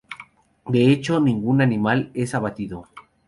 De 0.65 0.91
hecho, 0.91 1.19
ningún 1.19 1.61
animal 1.61 2.09
es 2.15 2.33
abatido. 2.33 2.87